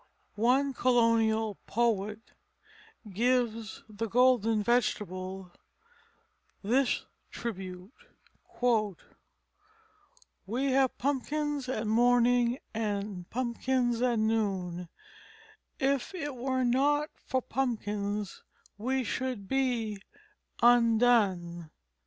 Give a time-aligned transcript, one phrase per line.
[0.33, 2.31] One colonial poet
[3.13, 5.51] gives the golden vegetable
[6.63, 7.93] this tribute:
[10.47, 14.89] "We have pumpkins at morning and pumpkins at noon,
[15.79, 18.41] If it were not for pumpkins
[18.79, 20.01] we should be
[20.63, 21.69] undone."